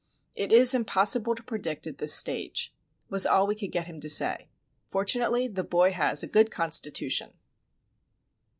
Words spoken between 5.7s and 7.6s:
has a good constitution."